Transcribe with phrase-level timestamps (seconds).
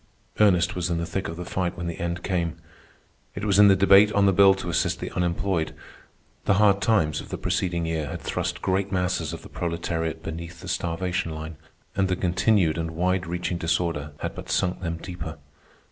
[0.39, 2.57] Ernest was in the thick of the fight when the end came.
[3.35, 5.75] It was in the debate on the bill to assist the unemployed.
[6.45, 10.61] The hard times of the preceding year had thrust great masses of the proletariat beneath
[10.61, 11.55] the starvation line,
[11.95, 15.37] and the continued and wide reaching disorder had but sunk them deeper.